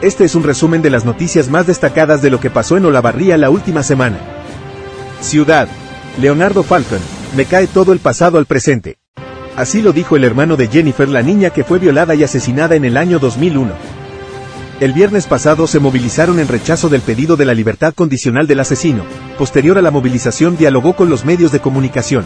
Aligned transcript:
Este 0.00 0.24
es 0.24 0.36
un 0.36 0.44
resumen 0.44 0.80
de 0.80 0.90
las 0.90 1.04
noticias 1.04 1.48
más 1.48 1.66
destacadas 1.66 2.22
de 2.22 2.30
lo 2.30 2.38
que 2.38 2.50
pasó 2.50 2.76
en 2.76 2.84
Olavarría 2.84 3.36
la 3.36 3.50
última 3.50 3.82
semana. 3.82 4.18
Ciudad. 5.20 5.66
Leonardo 6.20 6.62
Falcon. 6.62 7.00
Me 7.36 7.46
cae 7.46 7.66
todo 7.66 7.92
el 7.92 7.98
pasado 7.98 8.38
al 8.38 8.46
presente. 8.46 8.98
Así 9.56 9.82
lo 9.82 9.92
dijo 9.92 10.14
el 10.14 10.22
hermano 10.22 10.56
de 10.56 10.68
Jennifer, 10.68 11.08
la 11.08 11.22
niña 11.22 11.50
que 11.50 11.64
fue 11.64 11.80
violada 11.80 12.14
y 12.14 12.22
asesinada 12.22 12.76
en 12.76 12.84
el 12.84 12.96
año 12.96 13.18
2001. 13.18 13.72
El 14.78 14.92
viernes 14.92 15.26
pasado 15.26 15.66
se 15.66 15.80
movilizaron 15.80 16.38
en 16.38 16.46
rechazo 16.46 16.88
del 16.88 17.00
pedido 17.00 17.36
de 17.36 17.44
la 17.44 17.54
libertad 17.54 17.92
condicional 17.92 18.46
del 18.46 18.60
asesino. 18.60 19.02
Posterior 19.36 19.78
a 19.78 19.82
la 19.82 19.90
movilización 19.90 20.56
dialogó 20.56 20.94
con 20.94 21.10
los 21.10 21.24
medios 21.24 21.50
de 21.50 21.58
comunicación. 21.58 22.24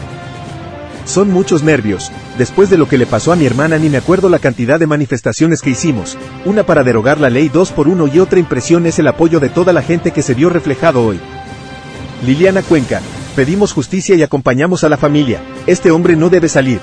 Son 1.05 1.29
muchos 1.29 1.63
nervios. 1.63 2.11
Después 2.37 2.69
de 2.69 2.77
lo 2.77 2.87
que 2.87 2.97
le 2.97 3.05
pasó 3.05 3.31
a 3.33 3.35
mi 3.35 3.45
hermana 3.45 3.77
ni 3.77 3.89
me 3.89 3.97
acuerdo 3.97 4.29
la 4.29 4.39
cantidad 4.39 4.79
de 4.79 4.87
manifestaciones 4.87 5.61
que 5.61 5.71
hicimos. 5.71 6.17
Una 6.45 6.63
para 6.63 6.83
derogar 6.83 7.19
la 7.19 7.29
ley 7.29 7.49
2 7.49 7.71
por 7.71 7.87
1 7.87 8.07
y 8.07 8.19
otra 8.19 8.39
impresión 8.39 8.85
es 8.85 8.99
el 8.99 9.07
apoyo 9.07 9.39
de 9.39 9.49
toda 9.49 9.73
la 9.73 9.81
gente 9.81 10.11
que 10.11 10.21
se 10.21 10.33
vio 10.33 10.49
reflejado 10.49 11.03
hoy. 11.05 11.19
Liliana 12.25 12.61
Cuenca. 12.61 13.01
Pedimos 13.35 13.73
justicia 13.73 14.15
y 14.15 14.23
acompañamos 14.23 14.83
a 14.83 14.89
la 14.89 14.97
familia. 14.97 15.41
Este 15.67 15.91
hombre 15.91 16.15
no 16.15 16.29
debe 16.29 16.47
salir. 16.47 16.79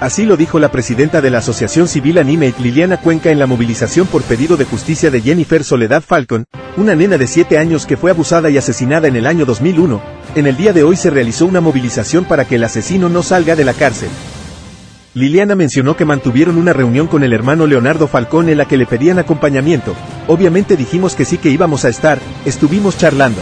Así 0.00 0.26
lo 0.26 0.36
dijo 0.36 0.58
la 0.58 0.70
presidenta 0.70 1.22
de 1.22 1.30
la 1.30 1.38
Asociación 1.38 1.88
Civil 1.88 2.18
Animate 2.18 2.60
Liliana 2.60 3.00
Cuenca 3.00 3.30
en 3.30 3.38
la 3.38 3.46
movilización 3.46 4.06
por 4.06 4.22
pedido 4.22 4.56
de 4.56 4.64
justicia 4.64 5.10
de 5.10 5.22
Jennifer 5.22 5.64
Soledad 5.64 6.02
Falcon, 6.02 6.44
una 6.76 6.94
nena 6.94 7.16
de 7.16 7.26
7 7.26 7.56
años 7.56 7.86
que 7.86 7.96
fue 7.96 8.10
abusada 8.10 8.50
y 8.50 8.58
asesinada 8.58 9.08
en 9.08 9.16
el 9.16 9.26
año 9.26 9.46
2001. 9.46 10.23
En 10.34 10.48
el 10.48 10.56
día 10.56 10.72
de 10.72 10.82
hoy 10.82 10.96
se 10.96 11.10
realizó 11.10 11.46
una 11.46 11.60
movilización 11.60 12.24
para 12.24 12.44
que 12.44 12.56
el 12.56 12.64
asesino 12.64 13.08
no 13.08 13.22
salga 13.22 13.54
de 13.54 13.64
la 13.64 13.72
cárcel. 13.72 14.08
Liliana 15.14 15.54
mencionó 15.54 15.96
que 15.96 16.04
mantuvieron 16.04 16.58
una 16.58 16.72
reunión 16.72 17.06
con 17.06 17.22
el 17.22 17.32
hermano 17.32 17.68
Leonardo 17.68 18.08
Falcón 18.08 18.48
en 18.48 18.58
la 18.58 18.64
que 18.64 18.76
le 18.76 18.84
pedían 18.84 19.20
acompañamiento. 19.20 19.94
Obviamente 20.26 20.76
dijimos 20.76 21.14
que 21.14 21.24
sí 21.24 21.38
que 21.38 21.50
íbamos 21.50 21.84
a 21.84 21.88
estar, 21.88 22.18
estuvimos 22.44 22.98
charlando. 22.98 23.40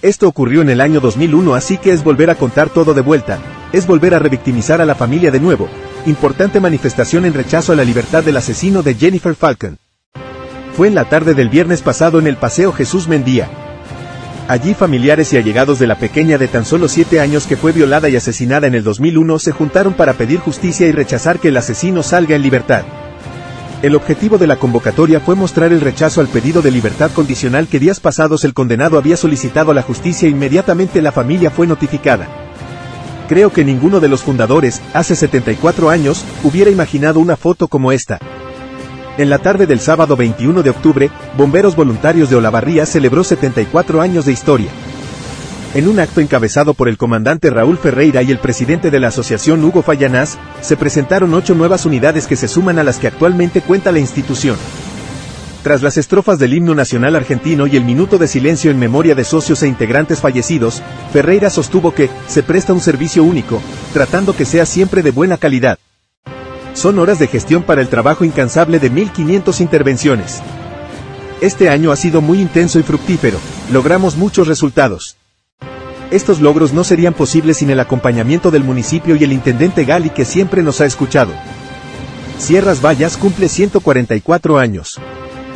Esto 0.00 0.28
ocurrió 0.28 0.62
en 0.62 0.70
el 0.70 0.80
año 0.80 1.00
2001 1.00 1.56
así 1.56 1.76
que 1.76 1.92
es 1.92 2.04
volver 2.04 2.30
a 2.30 2.36
contar 2.36 2.68
todo 2.68 2.94
de 2.94 3.00
vuelta, 3.00 3.40
es 3.72 3.88
volver 3.88 4.14
a 4.14 4.20
revictimizar 4.20 4.80
a 4.80 4.86
la 4.86 4.94
familia 4.94 5.32
de 5.32 5.40
nuevo. 5.40 5.68
Importante 6.06 6.60
manifestación 6.60 7.24
en 7.24 7.34
rechazo 7.34 7.72
a 7.72 7.76
la 7.76 7.84
libertad 7.84 8.22
del 8.22 8.36
asesino 8.36 8.84
de 8.84 8.94
Jennifer 8.94 9.34
Falcon. 9.34 9.76
Fue 10.76 10.86
en 10.86 10.94
la 10.94 11.08
tarde 11.08 11.34
del 11.34 11.48
viernes 11.48 11.82
pasado 11.82 12.20
en 12.20 12.28
el 12.28 12.36
Paseo 12.36 12.72
Jesús 12.72 13.08
Mendía. 13.08 13.69
Allí 14.50 14.74
familiares 14.74 15.32
y 15.32 15.36
allegados 15.36 15.78
de 15.78 15.86
la 15.86 15.94
pequeña 15.94 16.36
de 16.36 16.48
tan 16.48 16.64
solo 16.64 16.88
7 16.88 17.20
años 17.20 17.46
que 17.46 17.56
fue 17.56 17.70
violada 17.70 18.08
y 18.08 18.16
asesinada 18.16 18.66
en 18.66 18.74
el 18.74 18.82
2001 18.82 19.38
se 19.38 19.52
juntaron 19.52 19.94
para 19.94 20.14
pedir 20.14 20.40
justicia 20.40 20.88
y 20.88 20.90
rechazar 20.90 21.38
que 21.38 21.50
el 21.50 21.56
asesino 21.56 22.02
salga 22.02 22.34
en 22.34 22.42
libertad. 22.42 22.82
El 23.80 23.94
objetivo 23.94 24.38
de 24.38 24.48
la 24.48 24.56
convocatoria 24.56 25.20
fue 25.20 25.36
mostrar 25.36 25.72
el 25.72 25.80
rechazo 25.80 26.20
al 26.20 26.26
pedido 26.26 26.62
de 26.62 26.72
libertad 26.72 27.12
condicional 27.12 27.68
que 27.68 27.78
días 27.78 28.00
pasados 28.00 28.42
el 28.42 28.52
condenado 28.52 28.98
había 28.98 29.16
solicitado 29.16 29.70
a 29.70 29.74
la 29.74 29.82
justicia 29.82 30.26
e 30.26 30.32
inmediatamente 30.32 31.00
la 31.00 31.12
familia 31.12 31.52
fue 31.52 31.68
notificada. 31.68 32.26
Creo 33.28 33.52
que 33.52 33.64
ninguno 33.64 34.00
de 34.00 34.08
los 34.08 34.24
fundadores, 34.24 34.82
hace 34.94 35.14
74 35.14 35.90
años, 35.90 36.24
hubiera 36.42 36.72
imaginado 36.72 37.20
una 37.20 37.36
foto 37.36 37.68
como 37.68 37.92
esta. 37.92 38.18
En 39.20 39.28
la 39.28 39.38
tarde 39.38 39.66
del 39.66 39.80
sábado 39.80 40.16
21 40.16 40.62
de 40.62 40.70
octubre, 40.70 41.10
Bomberos 41.36 41.76
Voluntarios 41.76 42.30
de 42.30 42.36
Olavarría 42.36 42.86
celebró 42.86 43.22
74 43.22 44.00
años 44.00 44.24
de 44.24 44.32
historia. 44.32 44.70
En 45.74 45.88
un 45.88 46.00
acto 46.00 46.22
encabezado 46.22 46.72
por 46.72 46.88
el 46.88 46.96
comandante 46.96 47.50
Raúl 47.50 47.76
Ferreira 47.76 48.22
y 48.22 48.30
el 48.30 48.38
presidente 48.38 48.90
de 48.90 48.98
la 48.98 49.08
asociación 49.08 49.62
Hugo 49.62 49.82
Fallanás, 49.82 50.38
se 50.62 50.74
presentaron 50.74 51.34
ocho 51.34 51.54
nuevas 51.54 51.84
unidades 51.84 52.26
que 52.26 52.34
se 52.34 52.48
suman 52.48 52.78
a 52.78 52.82
las 52.82 52.98
que 52.98 53.08
actualmente 53.08 53.60
cuenta 53.60 53.92
la 53.92 53.98
institución. 53.98 54.56
Tras 55.62 55.82
las 55.82 55.98
estrofas 55.98 56.38
del 56.38 56.54
himno 56.54 56.74
nacional 56.74 57.14
argentino 57.14 57.66
y 57.66 57.76
el 57.76 57.84
minuto 57.84 58.16
de 58.16 58.26
silencio 58.26 58.70
en 58.70 58.78
memoria 58.78 59.14
de 59.14 59.24
socios 59.24 59.62
e 59.62 59.68
integrantes 59.68 60.20
fallecidos, 60.20 60.82
Ferreira 61.12 61.50
sostuvo 61.50 61.92
que 61.92 62.08
se 62.26 62.42
presta 62.42 62.72
un 62.72 62.80
servicio 62.80 63.22
único, 63.22 63.60
tratando 63.92 64.34
que 64.34 64.46
sea 64.46 64.64
siempre 64.64 65.02
de 65.02 65.10
buena 65.10 65.36
calidad. 65.36 65.78
Son 66.80 66.98
horas 66.98 67.18
de 67.18 67.26
gestión 67.26 67.62
para 67.62 67.82
el 67.82 67.88
trabajo 67.88 68.24
incansable 68.24 68.78
de 68.78 68.88
1500 68.88 69.60
intervenciones. 69.60 70.40
Este 71.42 71.68
año 71.68 71.92
ha 71.92 71.96
sido 71.96 72.22
muy 72.22 72.40
intenso 72.40 72.78
y 72.78 72.82
fructífero, 72.82 73.36
logramos 73.70 74.16
muchos 74.16 74.48
resultados. 74.48 75.18
Estos 76.10 76.40
logros 76.40 76.72
no 76.72 76.82
serían 76.82 77.12
posibles 77.12 77.58
sin 77.58 77.68
el 77.68 77.80
acompañamiento 77.80 78.50
del 78.50 78.64
municipio 78.64 79.14
y 79.14 79.24
el 79.24 79.34
intendente 79.34 79.84
Gali 79.84 80.08
que 80.08 80.24
siempre 80.24 80.62
nos 80.62 80.80
ha 80.80 80.86
escuchado. 80.86 81.32
Sierras 82.38 82.82
Vallas 82.82 83.18
cumple 83.18 83.50
144 83.50 84.58
años. 84.58 84.98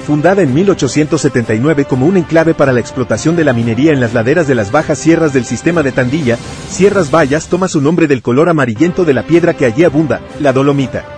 Fundada 0.07 0.43
en 0.43 0.53
1879 0.53 1.87
como 1.87 2.05
un 2.05 2.19
enclave 2.19 2.53
para 2.53 2.75
la 2.75 2.81
explotación 2.81 3.35
de 3.35 3.45
la 3.45 3.55
minería 3.55 3.93
en 3.93 4.01
las 4.01 4.13
laderas 4.13 4.47
de 4.47 4.57
las 4.57 4.71
bajas 4.71 4.99
sierras 4.99 5.33
del 5.33 5.47
sistema 5.47 5.83
de 5.83 5.93
Tandilla, 5.93 6.37
Sierras 6.69 7.11
Vallas 7.11 7.49
toma 7.49 7.69
su 7.69 7.81
nombre 7.81 8.09
del 8.09 8.21
color 8.21 8.51
amarillento 8.51 9.07
de 9.07 9.15
la 9.15 9.23
piedra 9.23 9.55
que 9.55 9.65
allí 9.65 9.85
abunda, 9.85 10.21
la 10.39 10.53
dolomita. 10.53 11.14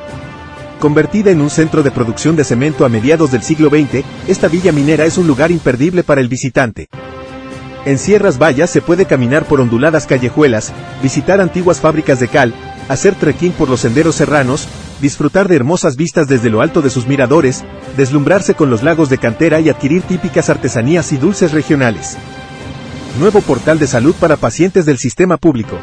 Convertida 0.79 1.31
en 1.31 1.41
un 1.41 1.49
centro 1.49 1.83
de 1.83 1.91
producción 1.91 2.37
de 2.37 2.45
cemento 2.45 2.85
a 2.85 2.91
mediados 2.91 3.33
del 3.33 3.43
siglo 3.43 3.71
XX, 3.71 4.05
esta 4.29 4.49
villa 4.49 4.73
minera 4.73 5.07
es 5.07 5.17
un 5.17 5.27
lugar 5.27 5.51
imperdible 5.51 6.03
para 6.03 6.21
el 6.21 6.29
visitante. 6.29 6.89
En 7.87 7.99
Sierras 7.99 8.39
Vallas 8.39 8.69
se 8.69 8.83
puede 8.83 9.07
caminar 9.07 9.47
por 9.47 9.61
onduladas 9.61 10.07
callejuelas, 10.07 10.75
visitar 11.03 11.41
antiguas 11.41 11.81
fábricas 11.81 12.21
de 12.21 12.29
cal, 12.29 12.53
hacer 12.89 13.15
trekking 13.15 13.53
por 13.53 13.71
los 13.71 13.81
senderos 13.81 14.17
serranos, 14.17 14.69
disfrutar 15.01 15.49
de 15.49 15.57
hermosas 15.57 15.97
vistas 15.97 16.29
desde 16.29 16.51
lo 16.51 16.61
alto 16.61 16.83
de 16.83 16.91
sus 16.91 17.07
miradores, 17.07 17.65
deslumbrarse 17.97 18.55
con 18.55 18.69
los 18.69 18.83
lagos 18.83 19.09
de 19.09 19.17
cantera 19.17 19.61
y 19.61 19.71
adquirir 19.71 20.03
típicas 20.03 20.51
artesanías 20.51 21.11
y 21.13 21.17
dulces 21.17 21.53
regionales. 21.53 22.19
Nuevo 23.19 23.41
portal 23.41 23.79
de 23.79 23.87
salud 23.87 24.15
para 24.21 24.37
pacientes 24.37 24.85
del 24.85 24.99
sistema 24.99 25.39
público. 25.39 25.79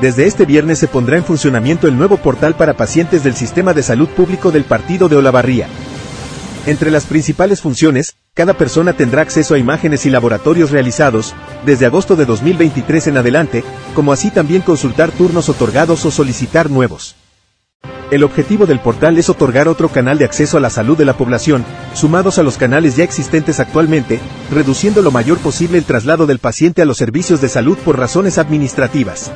Desde 0.00 0.26
este 0.26 0.44
viernes 0.44 0.78
se 0.78 0.88
pondrá 0.88 1.16
en 1.16 1.24
funcionamiento 1.24 1.88
el 1.88 1.96
nuevo 1.96 2.18
portal 2.18 2.54
para 2.54 2.76
pacientes 2.76 3.24
del 3.24 3.34
sistema 3.34 3.72
de 3.72 3.82
salud 3.82 4.08
público 4.08 4.50
del 4.50 4.64
partido 4.64 5.08
de 5.08 5.16
Olavarría. 5.16 5.68
Entre 6.66 6.90
las 6.90 7.06
principales 7.06 7.62
funciones, 7.62 8.16
cada 8.34 8.52
persona 8.52 8.92
tendrá 8.92 9.22
acceso 9.22 9.54
a 9.54 9.58
imágenes 9.58 10.04
y 10.04 10.10
laboratorios 10.10 10.70
realizados, 10.70 11.34
desde 11.64 11.86
agosto 11.86 12.14
de 12.14 12.26
2023 12.26 13.06
en 13.06 13.16
adelante, 13.16 13.64
como 13.94 14.12
así 14.12 14.30
también 14.30 14.60
consultar 14.60 15.12
turnos 15.12 15.48
otorgados 15.48 16.04
o 16.04 16.10
solicitar 16.10 16.68
nuevos. 16.68 17.16
El 18.10 18.22
objetivo 18.22 18.66
del 18.66 18.80
portal 18.80 19.16
es 19.16 19.30
otorgar 19.30 19.66
otro 19.66 19.88
canal 19.88 20.18
de 20.18 20.26
acceso 20.26 20.58
a 20.58 20.60
la 20.60 20.70
salud 20.70 20.98
de 20.98 21.06
la 21.06 21.16
población, 21.16 21.64
sumados 21.94 22.38
a 22.38 22.42
los 22.42 22.58
canales 22.58 22.96
ya 22.96 23.04
existentes 23.04 23.60
actualmente, 23.60 24.20
reduciendo 24.52 25.00
lo 25.00 25.10
mayor 25.10 25.38
posible 25.38 25.78
el 25.78 25.84
traslado 25.84 26.26
del 26.26 26.38
paciente 26.38 26.82
a 26.82 26.84
los 26.84 26.98
servicios 26.98 27.40
de 27.40 27.48
salud 27.48 27.78
por 27.78 27.98
razones 27.98 28.36
administrativas. 28.36 29.32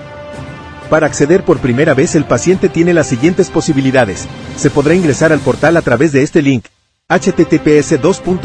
Para 0.91 1.07
acceder 1.07 1.43
por 1.45 1.61
primera 1.61 1.95
vez 1.95 2.15
el 2.17 2.25
paciente 2.25 2.69
tiene 2.69 2.93
las 2.93 3.07
siguientes 3.07 3.49
posibilidades. 3.49 4.27
Se 4.57 4.71
podrá 4.71 4.95
ingresar 4.95 5.33
al 5.33 5.39
portal 5.39 5.77
a 5.77 5.83
través 5.83 6.11
de 6.11 6.25
este 6.25 6.43
link, 6.43 6.65
https 7.09 8.01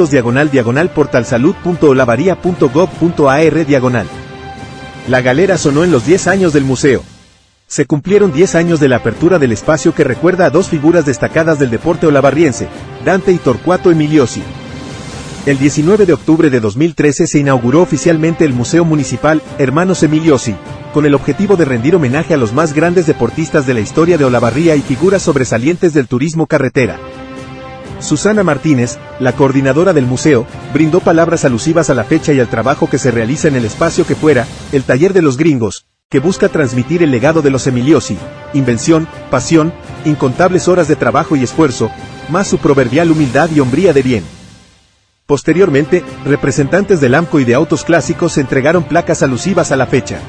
diagonal 0.10 0.52
diagonal 0.52 0.92
portalsalud.olavaria.gov.ar 0.92 3.66
diagonal. 3.66 4.06
La 5.08 5.22
galera 5.22 5.58
sonó 5.58 5.84
en 5.84 5.90
los 5.92 6.06
10 6.06 6.28
años 6.28 6.54
del 6.54 6.66
museo. 6.66 7.02
Se 7.68 7.86
cumplieron 7.86 8.32
10 8.32 8.54
años 8.54 8.80
de 8.80 8.90
la 8.90 8.98
apertura 8.98 9.40
del 9.40 9.52
espacio 9.52 9.96
que 9.96 10.04
recuerda 10.04 10.46
a 10.46 10.52
dos 10.52 10.70
figuras 10.70 11.04
destacadas 11.06 11.58
del 11.58 11.72
deporte 11.72 12.06
olavarriense, 12.06 12.68
Dante 13.04 13.32
y 13.32 13.38
Torcuato 13.38 13.90
Emiliosi. 13.90 14.44
El 15.48 15.58
19 15.58 16.06
de 16.06 16.14
octubre 16.14 16.52
de 16.52 16.60
2013 16.60 17.26
se 17.26 17.40
inauguró 17.40 17.82
oficialmente 17.82 18.46
el 18.46 18.54
Museo 18.54 18.86
Municipal 18.86 19.42
Hermanos 19.60 20.04
Emiliosi, 20.04 20.56
con 20.96 21.06
el 21.06 21.14
objetivo 21.14 21.58
de 21.58 21.66
rendir 21.66 21.94
homenaje 21.94 22.34
a 22.34 22.38
los 22.38 22.54
más 22.54 22.72
grandes 22.72 23.06
deportistas 23.06 23.68
de 23.68 23.74
la 23.74 23.82
historia 23.82 24.18
de 24.18 24.24
Olavarría 24.24 24.78
y 24.78 24.82
figuras 24.82 25.24
sobresalientes 25.24 25.94
del 25.94 26.08
turismo 26.08 26.48
carretera. 26.48 26.98
Susana 28.00 28.46
Martínez, 28.46 28.98
la 29.20 29.34
coordinadora 29.34 29.92
del 29.92 30.06
museo, 30.06 30.48
brindó 30.74 31.02
palabras 31.02 31.44
alusivas 31.44 31.90
a 31.90 31.96
la 31.96 32.06
fecha 32.06 32.32
y 32.32 32.40
al 32.40 32.48
trabajo 32.48 32.90
que 32.90 32.98
se 32.98 33.12
realiza 33.12 33.50
en 33.50 33.58
el 33.58 33.66
espacio 33.66 34.08
que 34.08 34.16
fuera, 34.16 34.48
el 34.72 34.84
taller 34.84 35.12
de 35.12 35.22
los 35.22 35.36
gringos, 35.36 35.86
que 36.10 36.22
busca 36.22 36.48
transmitir 36.48 37.04
el 37.04 37.12
legado 37.12 37.42
de 37.42 37.50
los 37.50 37.68
Emiliosi, 37.68 38.18
invención, 38.54 39.06
pasión, 39.30 39.74
incontables 40.06 40.70
horas 40.70 40.88
de 40.88 40.96
trabajo 40.96 41.36
y 41.36 41.44
esfuerzo, 41.44 41.92
más 42.30 42.48
su 42.48 42.58
proverbial 42.58 43.12
humildad 43.12 43.50
y 43.54 43.60
hombría 43.60 43.92
de 43.92 44.02
bien. 44.02 44.24
Posteriormente, 45.26 46.06
representantes 46.24 47.02
del 47.02 47.16
AMCO 47.16 47.42
y 47.42 47.44
de 47.44 47.54
autos 47.54 47.84
clásicos 47.84 48.38
entregaron 48.38 48.86
placas 48.86 49.24
alusivas 49.24 49.74
a 49.74 49.76
la 49.76 49.88
fecha. 49.88 50.22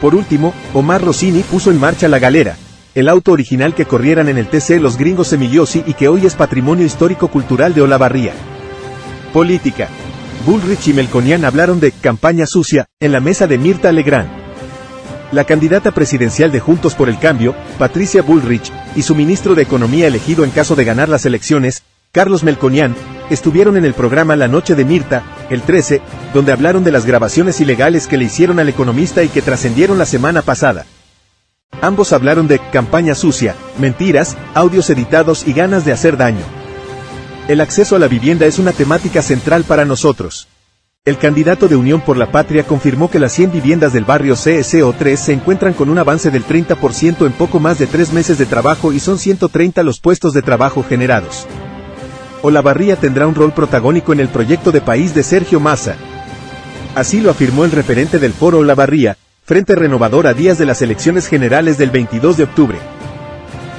Por 0.00 0.14
último, 0.14 0.54
Omar 0.74 1.02
Rossini 1.02 1.42
puso 1.42 1.70
en 1.70 1.80
marcha 1.80 2.08
la 2.08 2.18
galera, 2.18 2.56
el 2.94 3.08
auto 3.08 3.32
original 3.32 3.74
que 3.74 3.84
corrieran 3.84 4.28
en 4.28 4.38
el 4.38 4.48
TC 4.48 4.80
los 4.80 4.96
gringos 4.96 5.32
Emiliosi 5.32 5.82
y 5.86 5.94
que 5.94 6.08
hoy 6.08 6.26
es 6.26 6.34
patrimonio 6.34 6.84
histórico-cultural 6.84 7.74
de 7.74 7.82
Olavarría. 7.82 8.32
Política. 9.32 9.88
Bullrich 10.46 10.88
y 10.88 10.92
Melconian 10.92 11.44
hablaron 11.44 11.80
de 11.80 11.92
campaña 11.92 12.46
sucia 12.46 12.86
en 13.00 13.12
la 13.12 13.20
mesa 13.20 13.46
de 13.46 13.58
Mirta 13.58 13.92
Legrand. 13.92 14.30
La 15.32 15.44
candidata 15.44 15.90
presidencial 15.90 16.50
de 16.50 16.60
Juntos 16.60 16.94
por 16.94 17.08
el 17.08 17.18
Cambio, 17.18 17.54
Patricia 17.78 18.22
Bullrich, 18.22 18.72
y 18.96 19.02
su 19.02 19.14
ministro 19.14 19.54
de 19.54 19.62
Economía 19.62 20.06
elegido 20.06 20.42
en 20.44 20.50
caso 20.50 20.74
de 20.74 20.84
ganar 20.84 21.08
las 21.08 21.26
elecciones, 21.26 21.82
Carlos 22.12 22.44
Melconian, 22.44 22.94
estuvieron 23.30 23.76
en 23.76 23.84
el 23.84 23.94
programa 23.94 24.36
La 24.36 24.48
Noche 24.48 24.74
de 24.74 24.84
Mirta, 24.84 25.22
el 25.50 25.62
13, 25.62 26.00
donde 26.34 26.52
hablaron 26.52 26.84
de 26.84 26.92
las 26.92 27.06
grabaciones 27.06 27.60
ilegales 27.60 28.06
que 28.06 28.16
le 28.16 28.24
hicieron 28.24 28.58
al 28.58 28.68
economista 28.68 29.22
y 29.22 29.28
que 29.28 29.42
trascendieron 29.42 29.98
la 29.98 30.06
semana 30.06 30.42
pasada. 30.42 30.86
Ambos 31.80 32.12
hablaron 32.12 32.48
de 32.48 32.58
campaña 32.58 33.14
sucia, 33.14 33.54
mentiras, 33.78 34.36
audios 34.54 34.90
editados 34.90 35.46
y 35.46 35.52
ganas 35.52 35.84
de 35.84 35.92
hacer 35.92 36.16
daño. 36.16 36.44
El 37.46 37.60
acceso 37.60 37.96
a 37.96 37.98
la 37.98 38.08
vivienda 38.08 38.46
es 38.46 38.58
una 38.58 38.72
temática 38.72 39.22
central 39.22 39.64
para 39.64 39.84
nosotros. 39.84 40.48
El 41.04 41.16
candidato 41.16 41.68
de 41.68 41.76
Unión 41.76 42.02
por 42.02 42.18
la 42.18 42.30
Patria 42.30 42.64
confirmó 42.64 43.10
que 43.10 43.18
las 43.18 43.32
100 43.32 43.52
viviendas 43.52 43.94
del 43.94 44.04
barrio 44.04 44.34
CSO3 44.34 45.16
se 45.16 45.32
encuentran 45.32 45.72
con 45.72 45.88
un 45.88 45.98
avance 45.98 46.30
del 46.30 46.44
30% 46.44 47.24
en 47.24 47.32
poco 47.32 47.60
más 47.60 47.78
de 47.78 47.86
tres 47.86 48.12
meses 48.12 48.36
de 48.36 48.44
trabajo 48.44 48.92
y 48.92 49.00
son 49.00 49.18
130 49.18 49.82
los 49.84 50.00
puestos 50.00 50.34
de 50.34 50.42
trabajo 50.42 50.84
generados. 50.86 51.46
Olavarría 52.42 52.96
tendrá 52.96 53.26
un 53.26 53.34
rol 53.34 53.52
protagónico 53.52 54.12
en 54.12 54.20
el 54.20 54.28
proyecto 54.28 54.70
de 54.70 54.80
país 54.80 55.14
de 55.14 55.22
Sergio 55.22 55.58
Massa. 55.58 55.96
Así 56.94 57.20
lo 57.20 57.30
afirmó 57.30 57.64
el 57.64 57.72
referente 57.72 58.18
del 58.18 58.32
foro 58.32 58.58
Olavarría, 58.58 59.16
Frente 59.44 59.74
Renovador 59.74 60.26
a 60.26 60.34
días 60.34 60.56
de 60.58 60.66
las 60.66 60.80
elecciones 60.82 61.26
generales 61.26 61.78
del 61.78 61.90
22 61.90 62.36
de 62.36 62.44
octubre. 62.44 62.78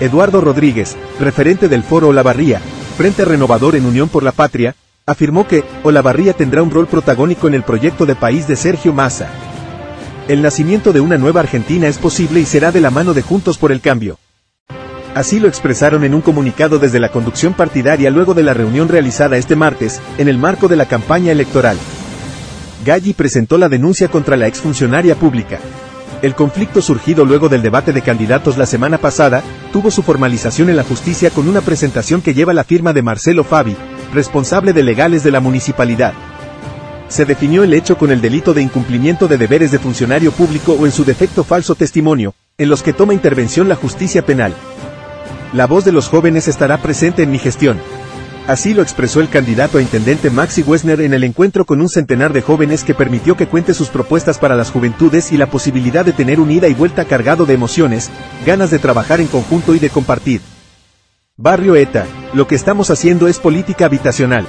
Eduardo 0.01 0.41
Rodríguez, 0.41 0.97
referente 1.19 1.69
del 1.69 1.83
foro 1.83 2.09
Olavarría, 2.09 2.59
Frente 2.97 3.23
Renovador 3.23 3.75
en 3.75 3.85
Unión 3.85 4.09
por 4.09 4.23
la 4.23 4.31
Patria, 4.33 4.75
afirmó 5.05 5.47
que 5.47 5.63
Olavarría 5.83 6.33
tendrá 6.33 6.61
un 6.61 6.71
rol 6.71 6.87
protagónico 6.87 7.47
en 7.47 7.53
el 7.53 7.63
proyecto 7.63 8.05
de 8.05 8.15
país 8.15 8.47
de 8.47 8.55
Sergio 8.55 8.93
Massa. 8.93 9.29
El 10.27 10.41
nacimiento 10.41 10.91
de 10.91 10.99
una 10.99 11.17
nueva 11.17 11.39
Argentina 11.39 11.87
es 11.87 11.97
posible 11.97 12.41
y 12.41 12.45
será 12.45 12.71
de 12.71 12.81
la 12.81 12.91
mano 12.91 13.13
de 13.13 13.21
Juntos 13.21 13.57
por 13.57 13.71
el 13.71 13.81
Cambio. 13.81 14.19
Así 15.15 15.39
lo 15.39 15.47
expresaron 15.47 16.03
en 16.03 16.13
un 16.13 16.21
comunicado 16.21 16.79
desde 16.79 16.99
la 16.99 17.09
conducción 17.09 17.53
partidaria 17.53 18.11
luego 18.11 18.33
de 18.33 18.43
la 18.43 18.53
reunión 18.53 18.87
realizada 18.87 19.37
este 19.37 19.55
martes, 19.55 19.99
en 20.17 20.27
el 20.27 20.37
marco 20.37 20.67
de 20.67 20.75
la 20.75 20.85
campaña 20.85 21.31
electoral. 21.31 21.77
Galli 22.85 23.13
presentó 23.13 23.57
la 23.57 23.69
denuncia 23.69 24.07
contra 24.07 24.37
la 24.37 24.47
exfuncionaria 24.47 25.15
pública. 25.15 25.59
El 26.21 26.35
conflicto 26.35 26.81
surgido 26.81 27.25
luego 27.25 27.49
del 27.49 27.61
debate 27.61 27.91
de 27.91 28.01
candidatos 28.01 28.57
la 28.57 28.65
semana 28.65 28.97
pasada, 28.97 29.41
tuvo 29.71 29.89
su 29.89 30.03
formalización 30.03 30.69
en 30.69 30.75
la 30.75 30.83
justicia 30.83 31.29
con 31.29 31.47
una 31.47 31.61
presentación 31.61 32.21
que 32.21 32.33
lleva 32.33 32.53
la 32.53 32.63
firma 32.63 32.93
de 32.93 33.01
Marcelo 33.01 33.43
Fabi, 33.43 33.75
responsable 34.13 34.73
de 34.73 34.83
legales 34.83 35.23
de 35.23 35.31
la 35.31 35.39
municipalidad. 35.39 36.13
Se 37.07 37.25
definió 37.25 37.63
el 37.63 37.73
hecho 37.73 37.97
con 37.97 38.11
el 38.11 38.21
delito 38.21 38.53
de 38.53 38.61
incumplimiento 38.61 39.27
de 39.27 39.37
deberes 39.37 39.71
de 39.71 39.79
funcionario 39.79 40.31
público 40.31 40.73
o 40.73 40.85
en 40.85 40.91
su 40.91 41.03
defecto 41.03 41.43
falso 41.43 41.73
testimonio, 41.73 42.35
en 42.57 42.69
los 42.69 42.83
que 42.83 42.93
toma 42.93 43.13
intervención 43.13 43.67
la 43.67 43.75
justicia 43.75 44.25
penal. 44.25 44.53
La 45.51 45.65
voz 45.65 45.83
de 45.83 45.91
los 45.91 46.07
jóvenes 46.07 46.47
estará 46.47 46.77
presente 46.77 47.23
en 47.23 47.31
mi 47.31 47.39
gestión. 47.39 47.79
Así 48.45 48.75
lo 48.75 48.83
expresó 48.83 49.19
el 49.19 49.29
candidato 49.29 49.79
a 49.79 49.81
intendente 49.81 50.29
Maxi 50.29 50.61
Wessner 50.61 51.01
en 51.01 51.13
el 51.13 51.23
encuentro 51.23 51.65
con 51.65 51.81
un 51.81 51.89
centenar 51.89 52.33
de 52.33 52.43
jóvenes 52.43 52.83
que 52.83 52.93
permitió 52.93 53.35
que 53.35 53.47
cuente 53.47 53.73
sus 53.73 53.89
propuestas 53.89 54.37
para 54.37 54.55
las 54.55 54.69
juventudes 54.69 55.31
y 55.31 55.37
la 55.37 55.47
posibilidad 55.47 56.05
de 56.05 56.13
tener 56.13 56.39
un 56.39 56.51
ida 56.51 56.67
y 56.67 56.75
vuelta 56.75 57.05
cargado 57.05 57.45
de 57.45 57.55
emociones, 57.55 58.11
ganas 58.45 58.69
de 58.69 58.77
trabajar 58.77 59.21
en 59.21 59.27
conjunto 59.27 59.73
y 59.73 59.79
de 59.79 59.89
compartir. 59.89 60.41
Barrio 61.35 61.75
ETA, 61.75 62.05
lo 62.33 62.47
que 62.47 62.55
estamos 62.55 62.91
haciendo 62.91 63.27
es 63.27 63.39
política 63.39 63.85
habitacional. 63.85 64.45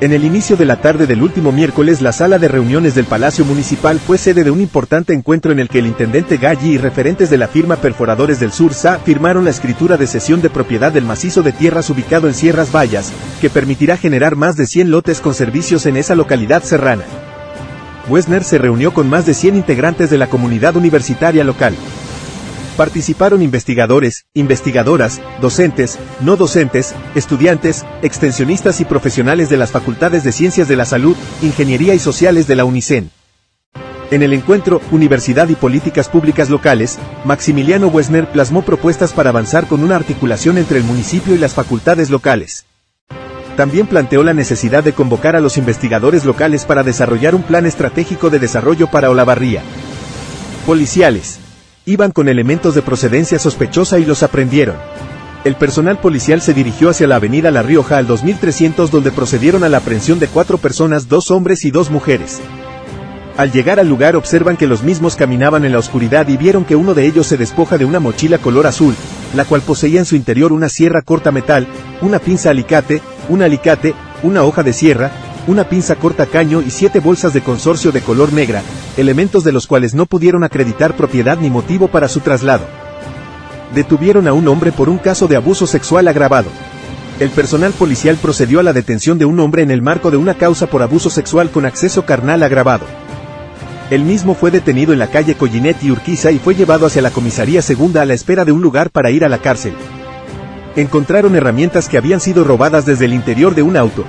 En 0.00 0.12
el 0.12 0.24
inicio 0.24 0.56
de 0.56 0.64
la 0.64 0.80
tarde 0.80 1.08
del 1.08 1.24
último 1.24 1.50
miércoles 1.50 2.00
la 2.00 2.12
sala 2.12 2.38
de 2.38 2.46
reuniones 2.46 2.94
del 2.94 3.06
Palacio 3.06 3.44
Municipal 3.44 3.98
fue 3.98 4.16
sede 4.16 4.44
de 4.44 4.52
un 4.52 4.60
importante 4.60 5.12
encuentro 5.12 5.50
en 5.50 5.58
el 5.58 5.68
que 5.68 5.80
el 5.80 5.88
intendente 5.88 6.36
Galli 6.36 6.74
y 6.74 6.78
referentes 6.78 7.30
de 7.30 7.36
la 7.36 7.48
firma 7.48 7.74
Perforadores 7.74 8.38
del 8.38 8.52
Sur 8.52 8.74
SA 8.74 9.00
firmaron 9.00 9.42
la 9.42 9.50
escritura 9.50 9.96
de 9.96 10.06
cesión 10.06 10.40
de 10.40 10.50
propiedad 10.50 10.92
del 10.92 11.04
macizo 11.04 11.42
de 11.42 11.50
tierras 11.50 11.90
ubicado 11.90 12.28
en 12.28 12.34
Sierras 12.34 12.70
Vallas, 12.70 13.12
que 13.40 13.50
permitirá 13.50 13.96
generar 13.96 14.36
más 14.36 14.56
de 14.56 14.68
100 14.68 14.92
lotes 14.92 15.20
con 15.20 15.34
servicios 15.34 15.84
en 15.84 15.96
esa 15.96 16.14
localidad 16.14 16.62
serrana. 16.62 17.02
Wesner 18.08 18.44
se 18.44 18.58
reunió 18.58 18.94
con 18.94 19.10
más 19.10 19.26
de 19.26 19.34
100 19.34 19.56
integrantes 19.56 20.10
de 20.10 20.18
la 20.18 20.28
comunidad 20.28 20.76
universitaria 20.76 21.42
local. 21.42 21.74
Participaron 22.78 23.42
investigadores, 23.42 24.26
investigadoras, 24.34 25.20
docentes, 25.40 25.98
no 26.20 26.36
docentes, 26.36 26.94
estudiantes, 27.16 27.84
extensionistas 28.02 28.80
y 28.80 28.84
profesionales 28.84 29.50
de 29.50 29.56
las 29.56 29.72
facultades 29.72 30.22
de 30.22 30.30
Ciencias 30.30 30.68
de 30.68 30.76
la 30.76 30.84
Salud, 30.84 31.16
Ingeniería 31.42 31.94
y 31.94 31.98
Sociales 31.98 32.46
de 32.46 32.54
la 32.54 32.64
UNICEN. 32.64 33.10
En 34.12 34.22
el 34.22 34.32
encuentro 34.32 34.80
Universidad 34.92 35.48
y 35.48 35.56
Políticas 35.56 36.08
Públicas 36.08 36.50
Locales, 36.50 37.00
Maximiliano 37.24 37.88
Wesner 37.88 38.30
plasmó 38.30 38.62
propuestas 38.62 39.12
para 39.12 39.30
avanzar 39.30 39.66
con 39.66 39.82
una 39.82 39.96
articulación 39.96 40.56
entre 40.56 40.78
el 40.78 40.84
municipio 40.84 41.34
y 41.34 41.38
las 41.38 41.54
facultades 41.54 42.10
locales. 42.10 42.64
También 43.56 43.88
planteó 43.88 44.22
la 44.22 44.34
necesidad 44.34 44.84
de 44.84 44.92
convocar 44.92 45.34
a 45.34 45.40
los 45.40 45.58
investigadores 45.58 46.24
locales 46.24 46.64
para 46.64 46.84
desarrollar 46.84 47.34
un 47.34 47.42
plan 47.42 47.66
estratégico 47.66 48.30
de 48.30 48.38
desarrollo 48.38 48.86
para 48.88 49.10
Olavarría. 49.10 49.64
Policiales 50.64 51.40
iban 51.88 52.12
con 52.12 52.28
elementos 52.28 52.74
de 52.74 52.82
procedencia 52.82 53.38
sospechosa 53.38 53.98
y 53.98 54.04
los 54.04 54.22
aprendieron. 54.22 54.76
El 55.44 55.54
personal 55.54 55.98
policial 55.98 56.42
se 56.42 56.52
dirigió 56.52 56.90
hacia 56.90 57.06
la 57.06 57.16
avenida 57.16 57.50
La 57.50 57.62
Rioja 57.62 57.96
al 57.96 58.06
2300 58.06 58.90
donde 58.90 59.10
procedieron 59.10 59.64
a 59.64 59.70
la 59.70 59.78
aprehensión 59.78 60.18
de 60.18 60.26
cuatro 60.26 60.58
personas, 60.58 61.08
dos 61.08 61.30
hombres 61.30 61.64
y 61.64 61.70
dos 61.70 61.90
mujeres. 61.90 62.40
Al 63.38 63.52
llegar 63.52 63.80
al 63.80 63.88
lugar 63.88 64.16
observan 64.16 64.58
que 64.58 64.66
los 64.66 64.82
mismos 64.82 65.16
caminaban 65.16 65.64
en 65.64 65.72
la 65.72 65.78
oscuridad 65.78 66.28
y 66.28 66.36
vieron 66.36 66.66
que 66.66 66.76
uno 66.76 66.92
de 66.92 67.06
ellos 67.06 67.26
se 67.26 67.38
despoja 67.38 67.78
de 67.78 67.86
una 67.86 68.00
mochila 68.00 68.36
color 68.36 68.66
azul, 68.66 68.94
la 69.34 69.46
cual 69.46 69.62
poseía 69.62 70.00
en 70.00 70.06
su 70.06 70.16
interior 70.16 70.52
una 70.52 70.68
sierra 70.68 71.00
corta 71.00 71.32
metal, 71.32 71.66
una 72.02 72.18
pinza 72.18 72.50
alicate, 72.50 73.00
un 73.30 73.40
alicate, 73.42 73.94
una 74.22 74.42
hoja 74.42 74.62
de 74.62 74.72
sierra, 74.74 75.10
una 75.48 75.66
pinza 75.66 75.96
corta 75.96 76.26
caño 76.26 76.60
y 76.60 76.70
siete 76.70 77.00
bolsas 77.00 77.32
de 77.32 77.40
consorcio 77.40 77.90
de 77.90 78.02
color 78.02 78.34
negra, 78.34 78.62
elementos 78.98 79.44
de 79.44 79.52
los 79.52 79.66
cuales 79.66 79.94
no 79.94 80.04
pudieron 80.04 80.44
acreditar 80.44 80.94
propiedad 80.94 81.38
ni 81.38 81.48
motivo 81.48 81.88
para 81.88 82.06
su 82.06 82.20
traslado. 82.20 82.66
Detuvieron 83.74 84.28
a 84.28 84.34
un 84.34 84.46
hombre 84.46 84.72
por 84.72 84.90
un 84.90 84.98
caso 84.98 85.26
de 85.26 85.36
abuso 85.36 85.66
sexual 85.66 86.06
agravado. 86.06 86.50
El 87.18 87.30
personal 87.30 87.72
policial 87.72 88.18
procedió 88.20 88.60
a 88.60 88.62
la 88.62 88.74
detención 88.74 89.16
de 89.16 89.24
un 89.24 89.40
hombre 89.40 89.62
en 89.62 89.70
el 89.70 89.80
marco 89.80 90.10
de 90.10 90.18
una 90.18 90.34
causa 90.34 90.66
por 90.66 90.82
abuso 90.82 91.08
sexual 91.08 91.50
con 91.50 91.64
acceso 91.64 92.04
carnal 92.04 92.42
agravado. 92.42 92.84
El 93.90 94.02
mismo 94.02 94.34
fue 94.34 94.50
detenido 94.50 94.92
en 94.92 94.98
la 94.98 95.10
calle 95.10 95.34
Collinet 95.34 95.82
y 95.82 95.90
Urquiza 95.90 96.30
y 96.30 96.38
fue 96.38 96.56
llevado 96.56 96.84
hacia 96.84 97.00
la 97.00 97.10
comisaría 97.10 97.62
segunda 97.62 98.02
a 98.02 98.04
la 98.04 98.12
espera 98.12 98.44
de 98.44 98.52
un 98.52 98.60
lugar 98.60 98.90
para 98.90 99.10
ir 99.10 99.24
a 99.24 99.30
la 99.30 99.38
cárcel. 99.38 99.72
Encontraron 100.76 101.34
herramientas 101.36 101.88
que 101.88 101.96
habían 101.96 102.20
sido 102.20 102.44
robadas 102.44 102.84
desde 102.84 103.06
el 103.06 103.14
interior 103.14 103.54
de 103.54 103.62
un 103.62 103.78
auto, 103.78 104.04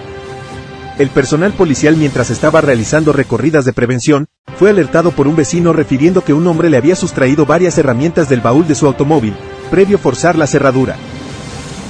el 1.00 1.10
personal 1.10 1.54
policial 1.54 1.96
mientras 1.96 2.30
estaba 2.30 2.60
realizando 2.60 3.14
recorridas 3.14 3.64
de 3.64 3.72
prevención, 3.72 4.28
fue 4.58 4.70
alertado 4.70 5.12
por 5.12 5.30
un 5.30 5.36
vecino 5.38 5.72
refiriendo 5.72 6.26
que 6.26 6.34
un 6.34 6.46
hombre 6.46 6.70
le 6.70 6.76
había 6.76 6.98
sustraído 6.98 7.46
varias 7.46 7.78
herramientas 7.78 8.28
del 8.28 8.42
baúl 8.42 8.68
de 8.68 8.76
su 8.76 8.86
automóvil, 8.86 9.34
previo 9.72 9.98
forzar 9.98 10.38
la 10.38 10.46
cerradura. 10.46 10.98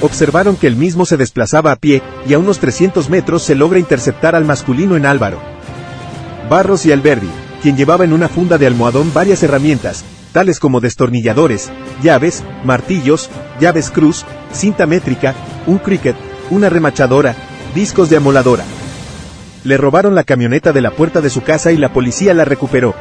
Observaron 0.02 0.56
que 0.56 0.68
el 0.68 0.76
mismo 0.76 1.08
se 1.08 1.18
desplazaba 1.18 1.72
a 1.72 1.78
pie, 1.78 2.04
y 2.28 2.34
a 2.34 2.40
unos 2.40 2.60
300 2.60 3.10
metros 3.10 3.42
se 3.42 3.56
logra 3.56 3.80
interceptar 3.80 4.36
al 4.36 4.46
masculino 4.46 4.96
en 4.96 5.08
Álvaro. 5.08 5.42
Barros 6.48 6.86
y 6.86 6.92
Alberdi, 6.92 7.30
quien 7.64 7.76
llevaba 7.76 8.06
en 8.06 8.14
una 8.14 8.30
funda 8.30 8.60
de 8.60 8.68
almohadón 8.68 9.12
varias 9.12 9.42
herramientas, 9.42 10.06
tales 10.34 10.60
como 10.60 10.82
destornilladores, 10.82 11.72
llaves, 12.04 12.44
martillos, 12.64 13.32
llaves 13.60 13.90
cruz, 13.90 14.24
cinta 14.54 14.86
métrica, 14.86 15.34
un 15.66 15.80
cricket, 15.80 16.16
una 16.52 16.70
remachadora, 16.70 17.36
discos 17.74 18.12
de 18.12 18.18
amoladora. 18.18 18.66
Le 19.64 19.76
robaron 19.76 20.16
la 20.16 20.24
camioneta 20.24 20.72
de 20.72 20.82
la 20.82 20.92
puerta 20.92 21.20
de 21.20 21.30
su 21.30 21.42
casa 21.42 21.72
y 21.72 21.78
la 21.78 21.92
policía 21.92 22.34
la 22.34 22.46
recuperó. 22.46 22.96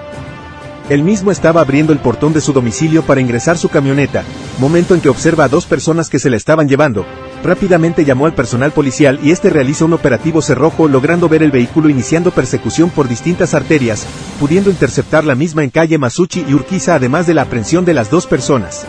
Él 0.88 1.02
mismo 1.02 1.30
estaba 1.30 1.60
abriendo 1.60 1.92
el 1.92 1.98
portón 1.98 2.32
de 2.32 2.40
su 2.40 2.52
domicilio 2.52 3.02
para 3.02 3.20
ingresar 3.20 3.58
su 3.58 3.68
camioneta, 3.68 4.24
momento 4.58 4.94
en 4.94 5.00
que 5.00 5.10
observa 5.10 5.44
a 5.44 5.48
dos 5.48 5.66
personas 5.66 6.08
que 6.08 6.18
se 6.18 6.30
la 6.30 6.36
estaban 6.36 6.66
llevando. 6.66 7.04
Rápidamente 7.44 8.04
llamó 8.04 8.26
al 8.26 8.34
personal 8.34 8.72
policial 8.72 9.20
y 9.22 9.30
este 9.30 9.50
realiza 9.50 9.84
un 9.84 9.92
operativo 9.92 10.42
cerrojo 10.42 10.88
logrando 10.88 11.28
ver 11.28 11.42
el 11.42 11.50
vehículo 11.50 11.90
iniciando 11.90 12.30
persecución 12.30 12.90
por 12.90 13.06
distintas 13.06 13.54
arterias, 13.54 14.06
pudiendo 14.40 14.70
interceptar 14.70 15.24
la 15.24 15.34
misma 15.34 15.62
en 15.62 15.70
calle 15.70 15.98
Masuchi 15.98 16.44
y 16.48 16.54
Urquiza 16.54 16.94
además 16.94 17.26
de 17.26 17.34
la 17.34 17.42
aprehensión 17.42 17.84
de 17.84 17.94
las 17.94 18.10
dos 18.10 18.26
personas. 18.26 18.86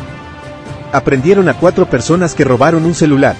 Aprendieron 0.93 1.49
a 1.49 1.53
cuatro 1.53 1.87
personas 1.87 2.33
que 2.33 2.45
robaron 2.45 2.85
un 2.85 2.95
celular, 2.95 3.35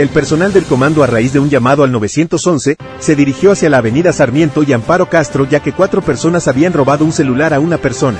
el 0.00 0.08
personal 0.08 0.50
del 0.50 0.64
comando 0.64 1.02
a 1.02 1.06
raíz 1.06 1.34
de 1.34 1.40
un 1.40 1.50
llamado 1.50 1.84
al 1.84 1.92
911, 1.92 2.78
se 3.00 3.16
dirigió 3.16 3.52
hacia 3.52 3.68
la 3.68 3.76
avenida 3.76 4.14
Sarmiento 4.14 4.62
y 4.62 4.72
Amparo 4.72 5.10
Castro 5.10 5.46
ya 5.46 5.60
que 5.60 5.74
cuatro 5.74 6.00
personas 6.00 6.48
habían 6.48 6.72
robado 6.72 7.04
un 7.04 7.12
celular 7.12 7.52
a 7.52 7.60
una 7.60 7.76
persona. 7.76 8.18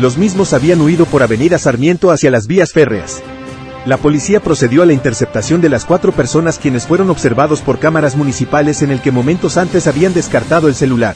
Los 0.00 0.18
mismos 0.18 0.52
habían 0.52 0.80
huido 0.80 1.06
por 1.06 1.22
avenida 1.22 1.60
Sarmiento 1.60 2.10
hacia 2.10 2.32
las 2.32 2.48
vías 2.48 2.72
férreas. 2.72 3.22
La 3.86 3.98
policía 3.98 4.40
procedió 4.40 4.82
a 4.82 4.86
la 4.86 4.92
interceptación 4.92 5.60
de 5.60 5.68
las 5.68 5.84
cuatro 5.84 6.10
personas 6.10 6.58
quienes 6.58 6.88
fueron 6.88 7.08
observados 7.08 7.60
por 7.60 7.78
cámaras 7.78 8.16
municipales 8.16 8.82
en 8.82 8.90
el 8.90 9.00
que 9.00 9.12
momentos 9.12 9.56
antes 9.58 9.86
habían 9.86 10.12
descartado 10.12 10.66
el 10.66 10.74
celular. 10.74 11.14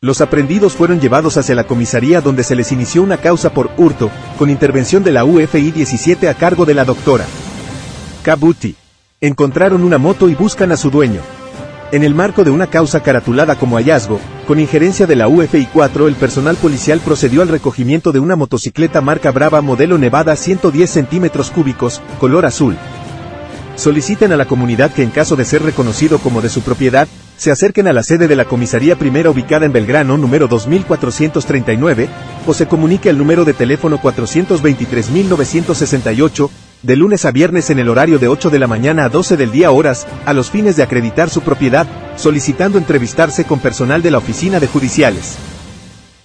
Los 0.00 0.20
aprendidos 0.20 0.72
fueron 0.72 0.98
llevados 0.98 1.36
hacia 1.36 1.54
la 1.54 1.68
comisaría 1.68 2.20
donde 2.20 2.42
se 2.42 2.56
les 2.56 2.72
inició 2.72 3.04
una 3.04 3.18
causa 3.18 3.50
por 3.50 3.70
hurto, 3.76 4.10
con 4.36 4.50
intervención 4.50 5.04
de 5.04 5.12
la 5.12 5.24
UFI 5.24 5.70
17 5.70 6.28
a 6.28 6.34
cargo 6.34 6.66
de 6.66 6.74
la 6.74 6.84
doctora. 6.84 7.26
Kabuti. 8.26 8.74
Encontraron 9.20 9.84
una 9.84 9.98
moto 9.98 10.28
y 10.28 10.34
buscan 10.34 10.72
a 10.72 10.76
su 10.76 10.90
dueño. 10.90 11.20
En 11.92 12.02
el 12.02 12.12
marco 12.12 12.42
de 12.42 12.50
una 12.50 12.66
causa 12.66 13.00
caratulada 13.00 13.54
como 13.54 13.76
hallazgo, 13.76 14.18
con 14.48 14.58
injerencia 14.58 15.06
de 15.06 15.14
la 15.14 15.28
UFI 15.28 15.68
4, 15.72 16.08
el 16.08 16.16
personal 16.16 16.56
policial 16.56 16.98
procedió 16.98 17.42
al 17.42 17.46
recogimiento 17.46 18.10
de 18.10 18.18
una 18.18 18.34
motocicleta 18.34 19.00
marca 19.00 19.30
Brava 19.30 19.60
modelo 19.60 19.96
Nevada 19.96 20.34
110 20.34 20.90
centímetros 20.90 21.52
cúbicos, 21.52 22.02
color 22.18 22.46
azul. 22.46 22.76
Soliciten 23.76 24.32
a 24.32 24.36
la 24.36 24.46
comunidad 24.46 24.90
que 24.90 25.04
en 25.04 25.10
caso 25.10 25.36
de 25.36 25.44
ser 25.44 25.62
reconocido 25.62 26.18
como 26.18 26.42
de 26.42 26.48
su 26.48 26.62
propiedad, 26.62 27.06
se 27.36 27.52
acerquen 27.52 27.86
a 27.86 27.92
la 27.92 28.02
sede 28.02 28.26
de 28.26 28.34
la 28.34 28.46
comisaría 28.46 28.98
primera 28.98 29.30
ubicada 29.30 29.66
en 29.66 29.72
Belgrano 29.72 30.18
número 30.18 30.48
2439, 30.48 32.08
o 32.44 32.54
se 32.54 32.66
comunique 32.66 33.08
al 33.08 33.18
número 33.18 33.44
de 33.44 33.52
teléfono 33.52 34.00
423968, 34.00 36.50
de 36.86 36.94
lunes 36.94 37.24
a 37.24 37.32
viernes 37.32 37.68
en 37.70 37.80
el 37.80 37.88
horario 37.88 38.20
de 38.20 38.28
8 38.28 38.48
de 38.48 38.60
la 38.60 38.68
mañana 38.68 39.04
a 39.04 39.08
12 39.08 39.36
del 39.36 39.50
día 39.50 39.72
horas, 39.72 40.06
a 40.24 40.32
los 40.32 40.52
fines 40.52 40.76
de 40.76 40.84
acreditar 40.84 41.28
su 41.28 41.40
propiedad, 41.40 41.84
solicitando 42.16 42.78
entrevistarse 42.78 43.42
con 43.44 43.58
personal 43.58 44.02
de 44.02 44.12
la 44.12 44.18
oficina 44.18 44.60
de 44.60 44.68
judiciales. 44.68 45.36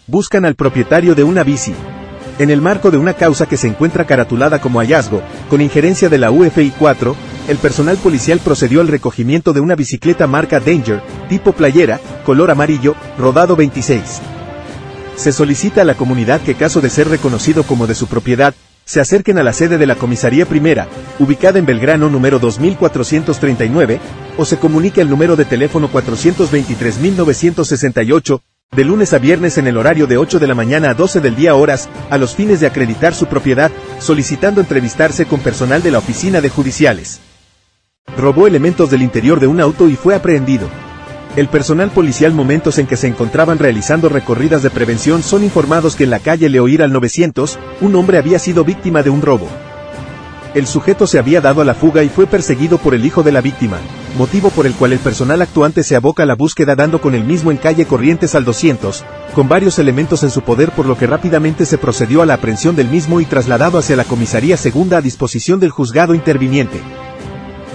Buscan 0.06 0.46
al 0.46 0.54
propietario 0.54 1.16
de 1.16 1.24
una 1.24 1.44
bici. 1.44 1.74
En 2.38 2.52
el 2.52 2.62
marco 2.62 2.92
de 2.92 3.00
una 3.00 3.16
causa 3.16 3.48
que 3.48 3.58
se 3.58 3.68
encuentra 3.68 4.06
caratulada 4.06 4.62
como 4.62 4.80
hallazgo, 4.80 5.24
con 5.50 5.62
injerencia 5.62 6.10
de 6.10 6.20
la 6.20 6.30
UFI 6.30 6.72
4, 6.78 7.16
el 7.48 7.58
personal 7.58 7.98
policial 7.98 8.40
procedió 8.40 8.82
al 8.82 8.88
recogimiento 8.88 9.54
de 9.54 9.62
una 9.62 9.74
bicicleta 9.74 10.28
marca 10.28 10.60
Danger, 10.60 11.02
tipo 11.28 11.54
playera, 11.54 12.00
color 12.24 12.52
amarillo, 12.52 12.96
rodado 13.18 13.56
26. 13.56 14.22
Se 15.16 15.32
solicita 15.32 15.82
a 15.82 15.86
la 15.86 15.96
comunidad 15.96 16.40
que 16.42 16.54
caso 16.54 16.82
de 16.82 16.92
ser 16.92 17.10
reconocido 17.10 17.64
como 17.64 17.88
de 17.88 17.96
su 17.96 18.06
propiedad, 18.06 18.54
se 18.86 19.00
acerquen 19.00 19.38
a 19.38 19.44
la 19.44 19.54
sede 19.54 19.78
de 19.78 19.86
la 19.86 19.96
Comisaría 19.96 20.46
Primera, 20.46 20.88
ubicada 21.20 21.60
en 21.60 21.66
Belgrano 21.66 22.10
número 22.10 22.40
2439, 22.40 24.00
o 24.38 24.46
se 24.46 24.58
comunique 24.58 25.02
al 25.02 25.10
número 25.10 25.36
de 25.36 25.44
teléfono 25.46 25.90
423.968, 25.92 28.42
de 28.76 28.86
lunes 28.86 29.14
a 29.14 29.18
viernes 29.18 29.58
en 29.58 29.68
el 29.68 29.78
horario 29.78 30.08
de 30.08 30.18
8 30.18 30.40
de 30.40 30.48
la 30.48 30.56
mañana 30.56 30.92
a 30.92 30.94
12 30.94 31.20
del 31.22 31.36
día 31.36 31.56
horas, 31.56 31.90
a 32.10 32.18
los 32.18 32.36
fines 32.36 32.60
de 32.60 32.68
acreditar 32.68 33.14
su 33.14 33.28
propiedad, 33.28 33.72
solicitando 34.00 34.60
entrevistarse 34.62 35.26
con 35.26 35.42
personal 35.42 35.84
de 35.84 35.92
la 35.92 36.00
oficina 36.00 36.42
de 36.42 36.50
judiciales. 36.50 37.20
Robó 38.18 38.48
elementos 38.48 38.90
del 38.90 39.02
interior 39.02 39.40
de 39.40 39.48
un 39.48 39.62
auto 39.62 39.88
y 39.90 39.96
fue 39.96 40.16
aprehendido. 40.16 40.70
El 41.38 41.48
personal 41.48 41.92
policial 41.92 42.34
momentos 42.34 42.78
en 42.78 42.88
que 42.88 42.98
se 42.98 43.08
encontraban 43.08 43.58
realizando 43.58 44.10
recorridas 44.10 44.64
de 44.64 44.70
prevención 44.70 45.24
son 45.24 45.46
informados 45.46 45.96
que 45.96 46.04
en 46.04 46.10
la 46.10 46.20
calle 46.20 46.50
Leoir 46.50 46.84
al 46.84 46.92
900, 46.92 47.58
un 47.80 47.96
hombre 47.96 48.18
había 48.18 48.38
sido 48.38 48.66
víctima 48.66 49.02
de 49.02 49.12
un 49.12 49.22
robo. 49.22 49.48
El 50.54 50.68
sujeto 50.68 51.08
se 51.08 51.18
había 51.18 51.40
dado 51.40 51.62
a 51.62 51.66
la 51.66 51.74
fuga 51.74 52.04
y 52.04 52.10
fue 52.10 52.28
perseguido 52.28 52.78
por 52.78 52.94
el 52.94 53.06
hijo 53.06 53.24
de 53.24 53.32
la 53.32 53.40
víctima, 53.40 53.78
motivo 54.18 54.50
por 54.50 54.66
el 54.66 54.74
cual 54.74 54.92
el 54.92 55.00
personal 55.00 55.42
actuante 55.42 55.84
se 55.84 55.96
aboca 55.96 56.24
a 56.24 56.26
la 56.26 56.36
búsqueda 56.36 56.76
dando 56.76 57.00
con 57.00 57.16
el 57.16 57.24
mismo 57.24 57.50
en 57.50 57.56
calle 57.56 57.86
Corrientes 57.86 58.36
al 58.36 58.44
200, 58.44 59.06
con 59.34 59.48
varios 59.48 59.80
elementos 59.80 60.24
en 60.24 60.32
su 60.32 60.42
poder 60.42 60.72
por 60.72 60.86
lo 60.86 60.98
que 60.98 61.08
rápidamente 61.08 61.66
se 61.66 61.78
procedió 61.78 62.22
a 62.22 62.26
la 62.26 62.34
aprehensión 62.34 62.76
del 62.76 62.90
mismo 62.90 63.22
y 63.22 63.26
trasladado 63.26 63.78
hacia 63.78 63.96
la 63.96 64.04
comisaría 64.04 64.58
segunda 64.58 64.98
a 64.98 65.02
disposición 65.02 65.62
del 65.62 65.70
juzgado 65.70 66.14
interviniente. 66.14 66.82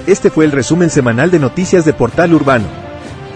Este 0.06 0.28
fue 0.28 0.44
el 0.44 0.52
resumen 0.52 0.90
semanal 0.90 1.30
de 1.30 1.38
noticias 1.38 1.86
de 1.86 1.94
Portal 1.94 2.34
Urbano. 2.34 2.85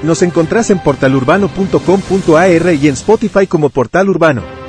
Nos 0.02 0.22
encontrás 0.22 0.70
en 0.70 0.78
portalurbano.com.ar 0.78 2.74
y 2.74 2.88
en 2.88 2.94
Spotify 2.94 3.46
como 3.46 3.70
Portal 3.70 4.08
Urbano. 4.08 4.59